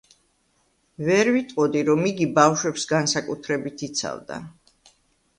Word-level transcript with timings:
ვერ 1.09 1.27
ვიტყოდი, 1.33 1.83
რომ 1.89 2.01
იგი 2.11 2.27
ბავშვებს 2.37 2.85
განსაკუთრებით 2.93 3.83
იცავდა. 3.89 4.39